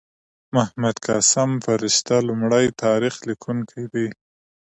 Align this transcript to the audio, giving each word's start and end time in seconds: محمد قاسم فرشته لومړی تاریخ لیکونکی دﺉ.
محمد 0.55 0.95
قاسم 1.07 1.49
فرشته 1.65 2.15
لومړی 2.27 2.65
تاریخ 2.83 3.13
لیکونکی 3.29 3.81
دﺉ. 3.91 4.09